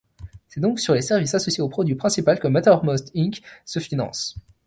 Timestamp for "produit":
1.69-1.93